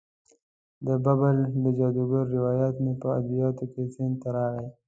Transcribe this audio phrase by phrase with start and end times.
[0.85, 4.67] د بابل د جادوګرانو روایت مې په ادبیاتو کې ذهن ته راغی.